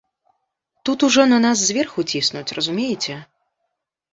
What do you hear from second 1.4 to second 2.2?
нас зверху